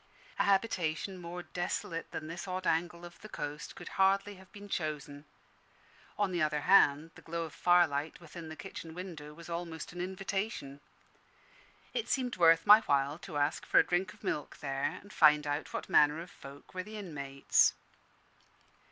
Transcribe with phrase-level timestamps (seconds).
[0.39, 4.67] A habitation more desolate than this odd angle of the coast could hardly have been
[4.67, 5.25] chosen;
[6.17, 10.01] on the other hand, the glow of firelight within the kitchen window was almost an
[10.01, 10.79] invitation.
[11.93, 15.45] It seemed worth my while to ask for a drink of milk there, and find
[15.45, 17.75] out what manner of folk were the inmates.